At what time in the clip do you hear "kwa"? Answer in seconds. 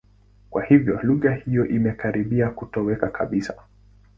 0.49-0.63